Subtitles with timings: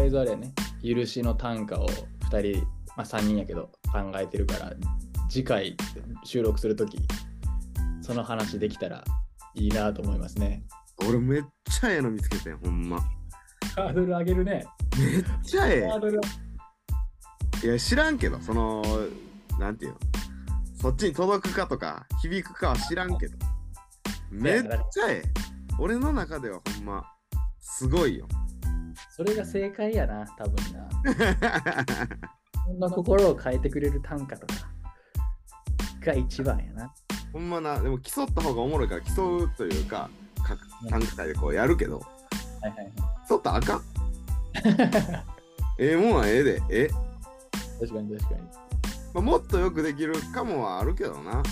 [0.00, 1.88] りあえずあれやね、許しの短歌を
[2.30, 2.66] 2人、
[2.96, 4.72] まあ3人やけど考えてるから、
[5.28, 5.76] 次回
[6.24, 6.98] 収録するとき、
[8.00, 9.04] その話できたら
[9.54, 10.64] いいなと思いますね。
[11.06, 13.00] 俺めっちゃええの見つけてん、ほんま。
[13.76, 14.64] ハードル上げるね。
[14.98, 16.20] めっちゃえハードル
[17.62, 17.66] え。
[17.66, 18.82] いや、知らんけど、その、
[19.58, 19.98] なんていうの？
[20.80, 23.36] そっちに届くかとか、響くかは知らんけど。
[24.30, 25.22] めっちゃええ。
[25.78, 27.04] 俺の中ではほんま、
[27.58, 28.26] すごいよ。
[29.10, 30.88] それが正解やな、多分な。
[32.66, 34.54] そんな心を変えてくれる短歌とか
[36.00, 36.94] が一番やな。
[37.32, 40.08] ほんまな、でも競った方がおもろいから競うというか、
[40.42, 42.92] 各短歌会でこうやるけど、はいはい
[43.28, 43.76] 競ったらあかん。
[43.76, 43.84] はい。
[45.78, 46.88] ええもんはええで、え、
[47.80, 48.40] 確かに確かに。
[49.14, 51.42] まあ、もっとよくできるかもはあるけどな。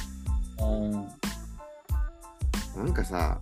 [0.60, 0.92] うん。
[0.92, 3.40] なんかさ、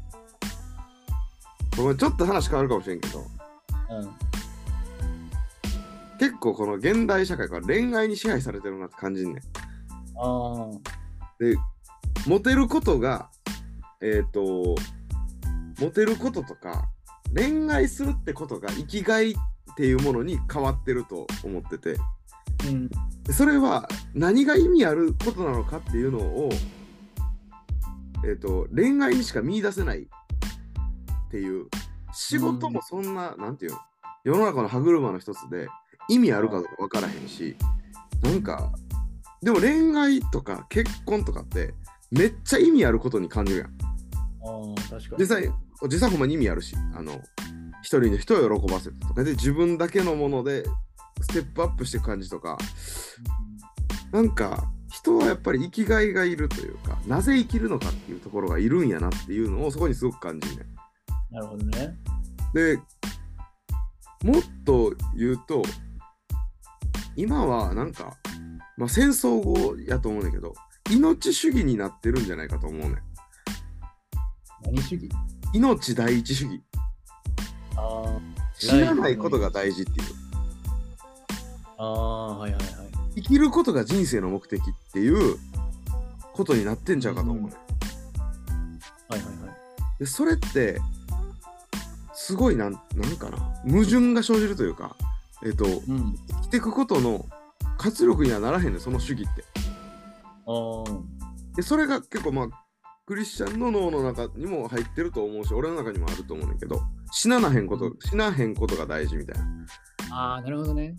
[1.77, 3.36] これちょっと話変わるかもしれんけど、うん。
[6.19, 9.43] 結構この現代社会から恋愛に支配されてるなって感じんねん。
[10.19, 10.71] あ
[11.39, 11.57] で、
[12.27, 13.29] モテることが、
[14.01, 14.75] えっ、と、
[15.81, 16.89] モテることとか、
[17.35, 19.35] 恋愛するってことが生きがいっ
[19.77, 22.69] ていうものに変わってると思ってて、あ。
[22.69, 22.89] うん。
[23.25, 26.51] でそれは何が意味あることなのかっていうのを、
[28.27, 30.07] えっ、と、恋愛にしか見出せないっ
[31.31, 31.67] ていう、
[32.17, 33.79] 仕事もそんな、なんていうの、
[34.25, 35.69] 世の中の歯車の一つで
[36.09, 37.57] 意味あるかどうか分からへんし、
[38.23, 38.73] なんか、
[39.43, 41.75] でも恋愛とか結婚とかって
[42.11, 43.69] めっちゃ意味あることに感じるやん。
[43.69, 43.71] あ
[44.77, 45.19] あ、確かに。
[45.19, 47.21] 実際、実際ほんまに意味あるし、あの、
[47.83, 50.65] 一人の人を喜ばせるとかで自分だけのもので
[51.21, 52.59] ステップアップしていく感じとか、
[54.11, 60.67] なんか人はやっぱり生きがいがいるというか、なぜ生きるのかっていうところがいるんやなっていうのをそこにすごく感じるね。
[61.31, 61.97] なるほどね。
[62.55, 62.77] で、
[64.23, 65.63] もっと言うと、
[67.17, 68.17] 今はなんか、
[68.77, 70.55] まあ、戦争後やと思うねんだけど、
[70.91, 72.99] 命主義になってるんじゃないかと思うねん。
[74.65, 75.09] 何主義？
[75.53, 76.63] 命第一主義。
[77.77, 78.21] ああ。
[78.59, 80.07] 知らないことが大事っていう。
[81.79, 82.73] ああ、はいはいはい。
[83.17, 85.37] 生きることが人生の目的っていう
[86.33, 87.57] ことになってんちゃうかと思うね、
[89.09, 89.57] はいはいはい。
[89.99, 90.81] でそれって
[92.17, 92.83] すごいなんなん
[93.17, 93.37] かな？
[93.71, 94.97] 矛盾が生じるというか
[95.45, 96.15] えっ、と生うん。
[96.43, 97.27] きていくことの
[97.79, 99.45] 活力にはならへんねんその主義って。
[101.55, 102.49] でそれが結構まあ
[103.07, 106.81] クリスチャンの脳の中にも入ってると思うし俺の中にもあると思うねんけど
[107.13, 109.47] 死ななへんこと死なへんことが大事みたいな
[110.13, 110.97] ああ、なるほどね。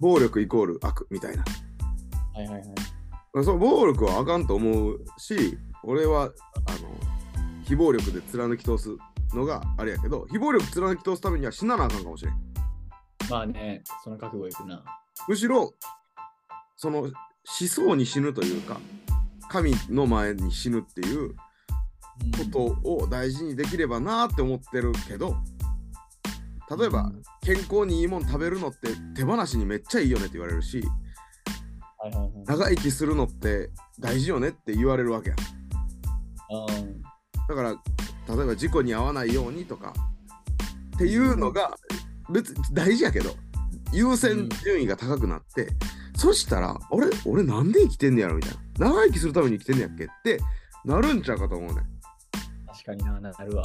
[0.00, 1.44] 暴力イコール悪みたいな
[2.34, 2.64] はいはいはい。
[3.44, 6.32] その暴力はあかんと思うし、俺は、あの、
[7.64, 8.90] 非暴力で貫き通す
[9.34, 12.34] のがあれやけど、非暴力貫き通すためには死ななあかんかもしれん。
[13.30, 14.82] まあね、その覚悟いくな。
[15.28, 15.74] むしろ、
[16.76, 17.12] その、思
[17.44, 18.80] 想に死ぬというか、
[19.48, 21.34] 神の前に死ぬっていう
[22.52, 25.36] ことを大事にできればなって思ってるけど、
[26.76, 27.12] 例えば、
[27.42, 30.82] 健康にいいもん食べるのって手放しにめっちゃいいよねって言われるし、
[31.98, 32.32] はいはいはい。
[32.46, 33.70] 長生きするのって
[34.00, 35.36] 大事よねって言われるわけや。
[36.50, 36.66] あ
[37.48, 37.76] だから
[38.28, 39.94] 例えば事故に遭わないようにとか
[40.96, 41.76] っていうのが
[42.30, 43.30] 別に大事やけど
[43.92, 45.68] 優先順位が高くなって、
[46.16, 50.40] そしたら俺俺なんで生きてんねやろみたいな長生きするために生きてんねやっけって
[50.84, 51.82] なるんちゃうかと思うね
[52.66, 53.62] あ、確かにな、なるわ。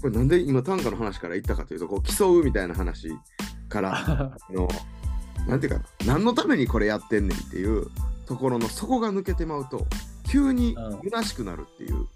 [0.00, 3.08] これなんで今短歌の話から言ったかというとこう競うみたいな話
[3.68, 4.68] から あの
[5.48, 7.86] なんていうかな何のためにこれやってんねんっていう
[8.26, 9.86] ところの底が抜けてまうと
[10.28, 12.06] 急にうん虚しくなるっていう。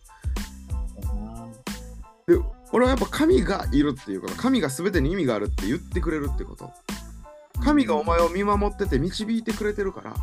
[2.30, 2.38] で
[2.72, 6.70] 俺はやっぱ神がいるっていうこと神が全てに意味があるって言ってくれるってこと
[7.62, 10.14] 神がお前を見守ってて導いてくれてるから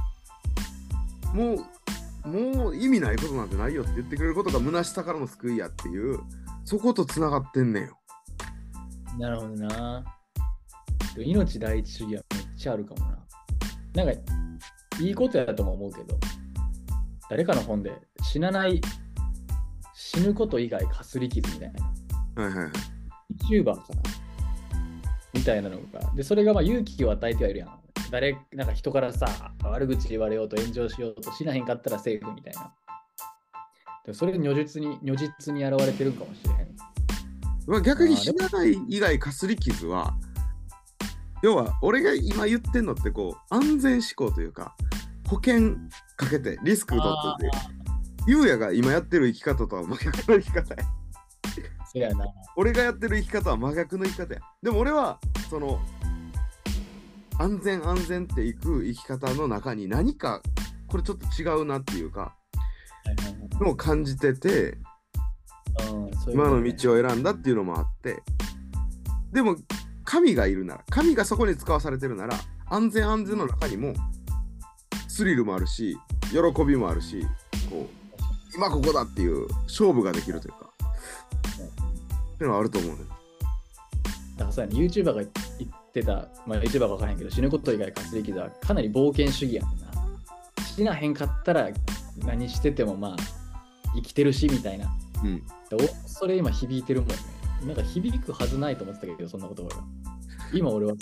[1.33, 1.55] も
[2.25, 6.19] うもう意味ないことなんてないよって言ってくれることが虚しさからの救いやっていう
[6.65, 7.97] そことつながってんねんよ
[9.17, 10.03] なるほどな。
[11.17, 13.17] 命第一主義はめっちゃあるかもな。
[13.95, 14.21] なんか、
[15.01, 16.19] いいことやとも思うけど、
[17.29, 17.91] 誰かの本で
[18.21, 18.79] 死なない、
[19.99, 22.43] 死ぬこと以外かすり傷みたいな。
[22.43, 22.71] はいはいはい
[23.49, 23.85] YouTuber かな
[25.33, 26.11] みたいなのが。
[26.15, 27.79] で、それがまあ勇気を与えてはいるやん。
[28.11, 29.27] 誰、なんか人からさ、
[29.63, 32.73] 悪口言われようと炎上しようとしなへんかったらセーフみたいな。
[34.05, 36.75] でそれが如実に、如実に現れてるんかもしれへん。
[37.65, 40.15] まあ、逆に死なない以外かすり傷は
[41.43, 44.73] 要は俺が今言ってんのってこう安全思考というか
[45.27, 45.75] 保険
[46.15, 47.76] かけてリスク取ってて
[48.27, 50.83] ゆうやが今やってる生き方とは真逆の生き方や。
[51.91, 52.25] そうやな。
[52.57, 54.41] 俺がやってる生き方は真逆の生き方や。
[54.61, 55.19] でも俺は
[55.49, 55.79] その
[57.39, 60.41] 安全安全っていく生き方の中に何か
[60.87, 62.35] これちょっと違うなっていうか
[63.61, 64.75] を感じててう
[66.27, 68.23] う今の道を選んだっていうのもあって
[69.31, 69.55] でも
[70.03, 72.35] 神がいるなら神がそこに使わされてるなら
[72.65, 73.93] 安全安全の中にも
[75.07, 75.97] スリルもあるし
[76.31, 77.25] 喜びもあるし
[78.57, 80.71] 今ここだっていう勝負ができるというか
[82.35, 82.97] っていうのはあると思うね
[84.35, 89.71] だからそうやね、YouTuber が言ってた、まあ、YouTuber か分からへんけど、死ぬこと以外活力ではかなり冒険主義やんな。
[90.75, 91.69] 死なへんかったら
[92.25, 93.15] 何しててもまあ
[93.95, 94.91] 生きてるしみたいな。
[95.23, 95.43] うん
[96.05, 97.15] それ今響いてるもんね。
[97.65, 99.83] なんか響くはずないと思ってたけど、そんなこと俺は。
[100.53, 100.93] 今俺は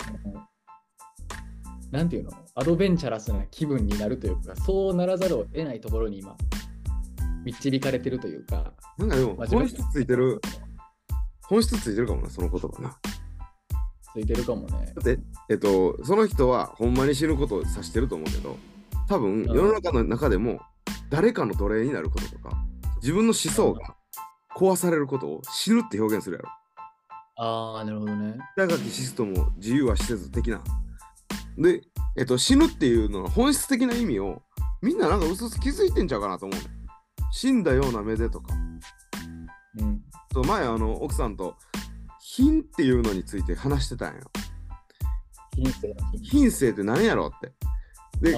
[1.90, 2.32] なんていうの？
[2.54, 6.36] アドベンチャラスな気分になるというか、そうならざるを得ないところに今、
[7.46, 10.40] 導かれてるというか、なんかでも本質ついてる
[11.42, 12.98] 本質ついてるかもなその言葉な
[14.12, 14.92] ついてるかもね。
[14.94, 18.56] だってえっとその人はほんまに死ぬことを指してると思うけど
[19.08, 20.60] 多分うん世の中の中でも
[21.10, 22.50] 誰かの奴隷になることとか
[22.96, 23.94] 自分の思想が
[24.56, 26.50] 壊されることを死ぬって表現するやろ
[27.38, 28.38] ああ、なるほどね。
[28.54, 30.62] 北垣シストも自由は死せず的な。
[31.58, 31.82] で、
[32.16, 34.42] えっと、死ぬっていうのの本質的な意味を
[34.82, 36.64] みんななんかうすうす気づいてんちゃうかなと思うね。
[37.32, 38.54] 死んだような目でとか。
[39.78, 40.02] うん。
[40.32, 41.54] そう前あの奥さんと
[42.20, 44.22] 品っていうのについて話してたんよ。
[46.22, 47.52] 品性って何やろって。
[48.20, 48.34] で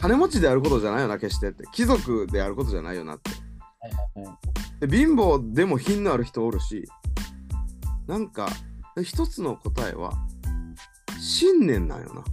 [0.00, 1.64] 金持ちであることじゃないよな決してって。
[1.72, 3.30] 貴族であることじゃないよなって。
[3.30, 4.34] いはいは
[4.82, 4.86] い。
[4.86, 6.84] で貧乏でも品のある人おるし
[8.06, 8.48] なんか
[9.02, 10.12] 一つの答えは
[11.20, 12.24] 信念なんよな。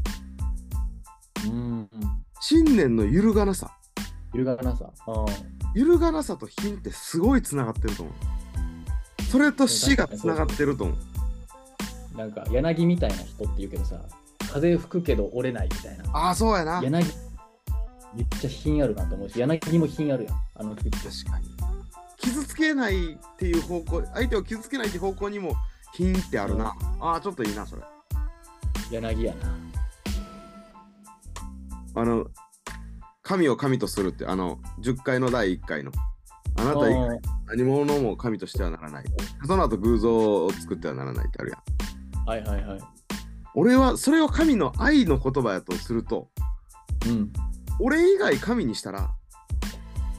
[1.45, 1.89] うん。
[2.39, 3.71] 信念の揺るがなさ。
[4.33, 4.91] 揺るがなさ。
[5.73, 8.15] 揺るがなさと品ってすごいつながってると思う。
[9.31, 12.17] それと死がつながってると思う。
[12.17, 13.95] なんか柳みたいな人って言うけどさ、
[14.51, 16.03] 風吹くけど折れないみたいな。
[16.11, 16.81] ああ、そうやな。
[16.83, 17.05] 柳、
[18.13, 20.33] めっちゃ品あるなと思うし、柳も品あるやん。
[20.55, 20.75] あの。
[20.75, 20.91] 確か
[21.39, 21.47] に。
[22.17, 25.55] 傷つけないっていう方向、相手を傷つけないって方向にも
[25.93, 26.75] 品ってあるな。
[26.99, 27.81] ああ、ちょっといいな、それ。
[28.91, 29.61] 柳やな。
[32.01, 32.27] あの、
[33.31, 35.91] 神を神とするって、あの、10回の第1回の。
[36.57, 39.05] あなた以外何者も神としてはならない。
[39.47, 41.57] その後偶像を作ってはならないってあるや
[42.25, 42.27] ん。
[42.27, 42.79] はいはいはい。
[43.55, 46.27] 俺はそれを神の愛の言葉やとすると、
[47.07, 47.31] うん。
[47.79, 49.09] 俺以外神にしたら、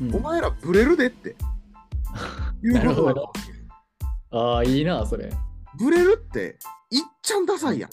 [0.01, 1.37] うんお前らブレるでって。
[2.65, 3.33] いうこと。
[4.31, 5.31] ああ、いいな、それ。
[5.79, 6.59] ブレるって、
[6.91, 7.91] いっちゃんダサいやん。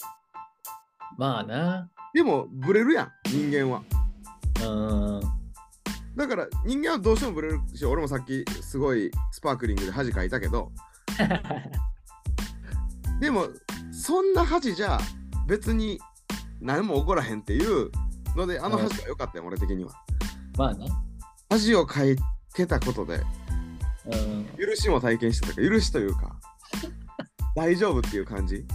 [1.18, 1.90] まあな。
[2.14, 3.82] でも、ブレるやん、人間は。
[4.62, 5.20] うん。
[6.16, 10.72] だから、人間はどうしてもブレるし、俺もさっきすごいスパークリングで恥かいたけど、
[13.20, 13.48] でも、
[13.92, 14.98] そんな恥じゃ
[15.46, 16.00] 別に
[16.60, 17.90] 何も起こらへんっていう
[18.36, 19.92] ので、あの恥は良かったよ、俺的には。
[20.56, 20.86] まあな。
[21.48, 22.16] 恥をかい
[22.54, 23.22] てたことで、
[24.06, 24.44] うん。
[24.58, 26.36] 許しも体験してたから、許しというか、
[27.56, 28.66] 大丈夫っていう感じ。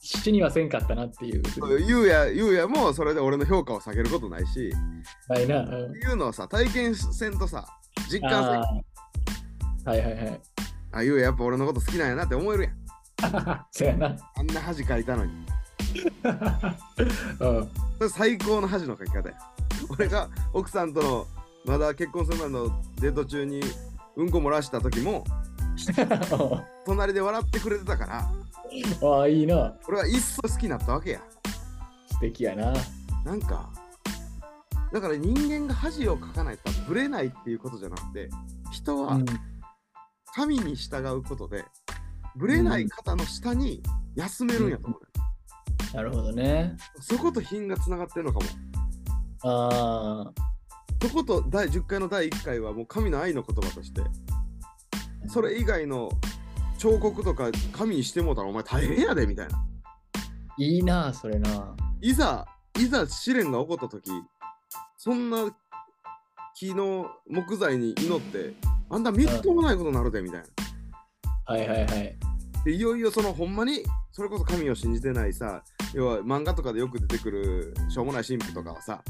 [0.00, 1.42] 死にはせんかったなっていう。
[1.86, 4.72] ゆうや、ゆうやもそれで俺の評価を下げることないし、
[5.28, 5.60] ないな。
[5.60, 7.66] うんいうのをさ、体験せんとさ、
[8.10, 8.60] 実感せん
[9.90, 10.40] はいはいはい。
[10.92, 13.66] あ、ゆうややっぱ俺のこと好きなんやなって思えるやん。
[13.70, 14.16] そうやな。
[14.36, 15.32] あんな恥かいたのに。
[18.00, 18.10] うん。
[18.10, 19.34] 最高の恥のかき方や。
[19.88, 21.26] 俺が奥さんとの
[21.64, 22.68] まだ結婚する前の
[23.00, 23.60] デート中に
[24.16, 25.24] うんこ漏らした時も
[26.86, 28.30] 隣で笑ってくれてたから
[29.02, 29.74] ああ、いいな。
[29.88, 31.20] 俺は一層好きになったわけや。
[32.12, 32.72] 素敵やな。
[33.24, 33.70] なんか
[34.92, 38.30] だから人間が恥をかかないとぶれないっていうことじゃなくて
[38.72, 39.26] 人はうん
[40.34, 41.64] 神に従うことで
[42.36, 43.82] ぶれない方の下に
[44.14, 46.76] 休めるんやと思う、なるほどね。
[47.00, 48.46] そこと品がつながってるのかも。
[49.42, 50.50] ああ。
[51.02, 54.02] そこと第10回の第1回はもう神の愛の言葉として
[55.28, 56.10] それ以外の
[56.80, 59.66] 彫刻とか神にしてもうたらお前大変やでみたいな。
[60.56, 61.76] いいな、それな。
[62.00, 62.46] いざ、
[62.78, 64.10] いざ試練が起こった時
[64.96, 65.54] そんな
[66.54, 68.54] 木の木材に祈って
[68.88, 70.46] あんたみっともないことになるでみたいな。
[71.44, 72.16] はいはいはい。
[72.64, 79.02] でいよいよそのほんまにそれこそ神を信じてないさ要は漫画とかでよく出てくるしょうもない神父とかはさ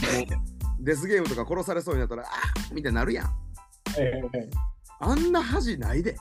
[0.80, 3.30] デスゲームとか殺されそうになったらあーみたいになるやん。
[5.00, 6.16] あんな恥ないで。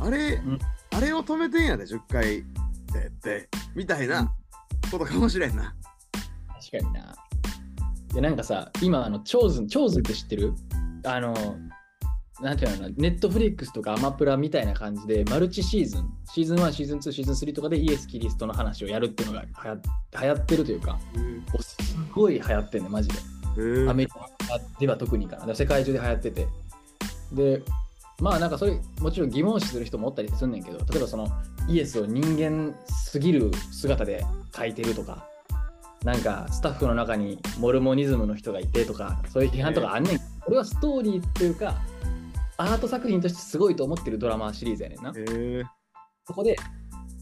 [0.00, 0.58] あれ、ん
[0.90, 2.44] あれを止めてんやで、10回
[2.92, 4.32] でって、みたいな
[4.90, 5.74] ことかもしれんな。
[6.70, 7.00] 確かにな。
[8.12, 10.54] いやなんかさ、今、あの、チョーズン、チョーズンって知ってる？
[11.04, 11.34] あの、
[12.40, 19.76] なんていうのかな、ネットフリックスとかアマプラみたいな感じで、マルチシーズン、シーズン1、シーズン2、シーズン3とかでイエス・キリストの話をやるっていうのがはや
[20.22, 20.98] 流行ってるというか、
[21.52, 21.76] おす
[22.14, 23.16] ごい流行ってんね、マジで。
[23.88, 24.28] アメリカ
[24.78, 25.54] では特にかな。
[25.54, 26.48] 世界中で流行ってて。
[27.32, 27.62] で、
[28.20, 31.28] まあなんかそれ、もちろん疑問視する人もおったりすんねんけど、例えばその
[31.68, 35.26] イエスを人間すぎる姿で描いてるとか、
[36.04, 40.20] なんかスタッフの中にモルモニズムの人がいてとか、そういう批判とかあんねん。
[40.46, 41.76] 俺はストーリーっていうか、
[42.56, 45.10] アート作品としてすごいと思ってるドラマシリーズやねんな。
[45.10, 45.64] へー
[46.26, 46.56] そこで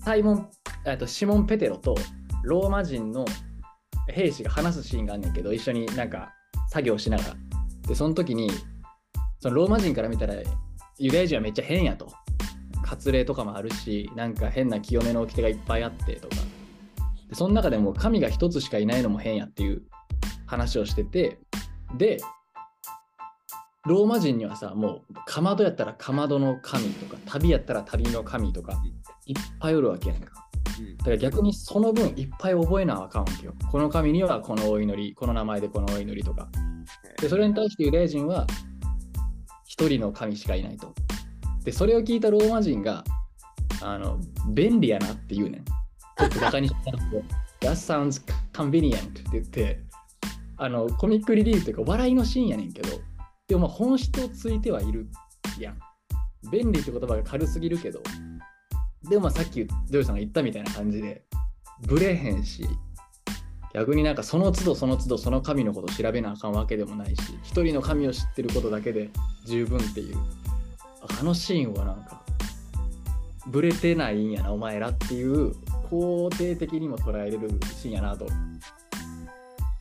[0.03, 0.49] サイモン、
[0.87, 1.95] えっとシモン・ペテロと
[2.43, 3.25] ローマ人の
[4.09, 6.33] 兵士が話すシーンがあんねんけど、一緒になんか
[6.71, 7.35] 作業しながら。
[7.87, 8.50] で、その時に、
[9.41, 10.35] そのローマ人から見たら
[10.99, 12.12] ユダヤ人はめっちゃ変やと。
[12.83, 16.37] 割礼とかもあるし、なんか変な清めの掟がいっぱいあってとか。
[17.29, 19.83] で、その中でも神が一つしかいないのも変やっていう
[20.47, 21.38] 話をしてて、
[21.97, 22.19] で、
[23.87, 28.81] ローマ人にはさ、もう、かまどやったらかまどの神とか、旅やったら旅の神とか、
[29.26, 30.33] いっぱいおるわけやんか。
[30.81, 33.55] うんだから逆にその分いっぱい覚えなあかんわけよ。
[33.71, 36.49] この神にはこのお祈り、この名前でこのお祈りとか。
[37.21, 38.47] で、それに対してユダヤ人は
[39.78, 40.95] 一人の神しかいないと。
[41.62, 43.04] で、それを聞いたローマ人が、
[43.83, 44.18] あの、
[44.49, 45.64] 便利やなって言うねん。
[45.64, 47.23] ちょっとバカにしたんで
[47.61, 48.23] That sounds
[48.54, 49.80] convenient って言って、
[50.56, 52.88] あの、コミックリリーフというか笑いのシーンやねんけど、
[53.49, 55.09] でも本質をついてはいる
[55.61, 55.78] やん。
[56.50, 58.00] 便利って言葉が軽すぎるけど、
[59.11, 61.25] でもさっきジョージさんが言ったみたいな感じで、
[61.87, 62.66] ブレへんし、
[63.76, 69.11] 逆になんかその都度その都度その神のことを調べなあかんわけでもないし、一人の神を知ってることだけで
[69.45, 70.16] 十分っていう、
[71.21, 72.23] あのシーンはなんか、
[73.49, 75.52] ブレてないんやな、お前らっていう、
[75.90, 77.50] 肯定的にも捉えれる
[77.83, 78.26] シーンやなと。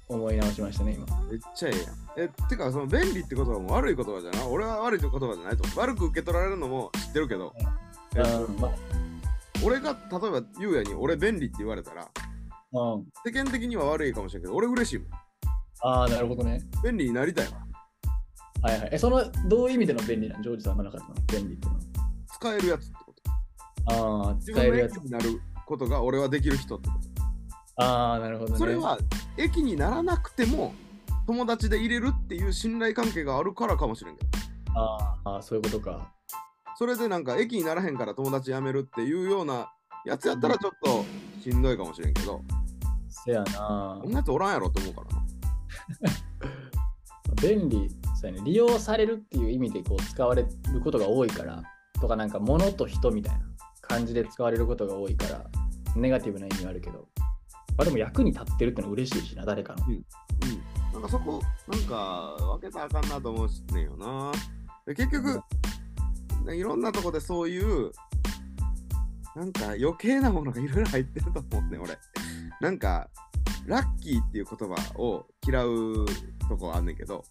[0.08, 1.06] 思い直しましたね、今。
[1.32, 2.30] めっちゃええやん。
[2.30, 4.44] え、てか、その便利って言葉も悪い言葉じゃな？
[4.44, 5.64] い俺は悪い言葉じゃないと。
[5.80, 7.56] 悪く受け取られるのも知ってるけど、
[8.16, 8.60] えっとうん。
[8.60, 8.70] ま
[9.64, 12.08] 俺が例えばゆうやに俺便利って言われたら、
[12.74, 15.10] うん、世間的には悪いかもしれんけど、俺嬉しいもん。
[15.82, 16.62] ああ、なるほどね。
[16.84, 17.54] 便利になりたいわ。
[18.62, 18.90] はいはい。
[18.94, 20.42] え、その、どういう意味での便利なん？
[20.42, 21.76] ジョージさんの中での便利っての
[22.28, 23.14] 使えるやつってこ
[23.88, 23.94] と。
[23.94, 24.26] は。
[24.28, 24.96] ああ、自使えるやつ。
[24.98, 26.96] になることが俺はできる人ってこ
[27.78, 28.54] ああ、なるほどと。
[28.54, 28.60] ね。
[28.60, 28.98] それは
[29.38, 30.74] 駅にならなくても
[31.28, 34.30] 友達で入れるっていう信頼関係があるからかもしれんけど。
[34.76, 36.12] あーあー、そういうことか。
[36.78, 39.72] それでなんか駅にならへんから友達辞めるっていうような
[40.06, 41.06] やつやったらちょっと
[41.42, 42.42] しんどいかもしれんけど、
[43.10, 45.26] せやなこんなやつおらんやろって思うからな。
[47.42, 48.44] 便利、そうやね。
[48.46, 51.64] 利用されるっていう意味でこう使われることが多いから、
[52.00, 53.46] とかなんか物と人みたいな
[53.82, 55.46] 感じで使われることが多いから、
[55.96, 57.08] ネガティブな意味はあるけど、
[57.78, 59.86] まあでも役に立ってるってのは嬉しいしな、誰かの。
[59.88, 60.06] うん。
[60.94, 64.32] なんかそこ、なんか分けたらあかんなと思うしねんよな。
[64.86, 65.42] で結局、
[66.54, 67.92] いろんなとこでそういう、
[69.36, 71.98] なんか余計なものがいろいろ入ってると思うねん、俺。
[72.62, 73.10] なんか、
[73.66, 76.06] ラッキーっていう言葉を嫌う
[76.48, 77.24] とこあんねんけど、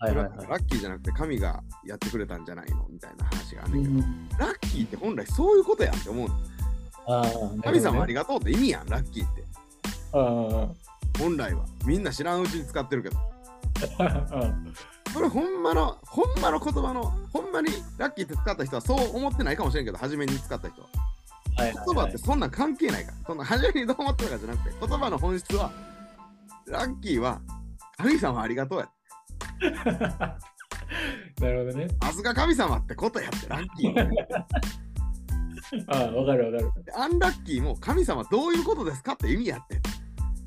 [0.00, 3.82] はいはいはそれはラッキーじゃなくて神がやってくれたんじゃないのみたいな話があんねい。
[3.82, 9.44] んけど、ラッキーって本来そういうことやんって思うの神様ありががとうって意味やん、ラッキーって。
[10.12, 10.74] と
[11.18, 11.64] 本来は。
[11.84, 13.16] みんな知らんうちに使ってるけど。
[14.00, 14.74] うん。
[15.12, 20.88] それほんまの、ほんまの言葉の、ほんまにラッキーって使った人はそう思ってないかもしれんけど、初めに使った人は。
[21.58, 23.16] 言葉ってそんなん関係ないから。
[23.26, 25.70] そんな初めにどう思ったかじゃなくて、言葉の本質は、
[26.66, 27.40] ラッキーは
[27.96, 28.90] 神様ありがとうや。
[31.40, 31.88] なるほどね。
[32.02, 33.94] さすが神様ってことやって、ラッキー
[34.32, 34.46] は。
[35.88, 36.84] ああ、わかるわかる。
[36.84, 39.80] でアンラッキーも神様どういうことですかって意味やって。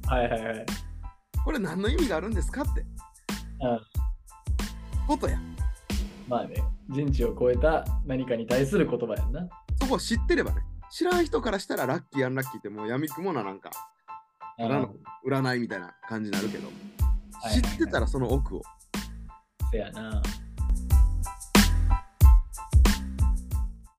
[0.08, 0.66] はいはいはい。
[1.44, 2.82] これ何の意味があるんですかって。
[2.82, 4.02] うん
[5.08, 5.38] ことや。
[6.28, 9.48] まあね、人知を超えた何かに対する言葉やんな。
[9.80, 10.62] そこを知ってればね。
[10.92, 13.72] 知らん人からしたらラッキー、アンラッキーってもう闇雲ななんか、
[14.58, 14.94] ただの
[15.26, 16.92] 占いみたいな感じになるけど、はいはいはい
[17.44, 18.62] 知ってたらその奥を。
[19.72, 20.22] せやな。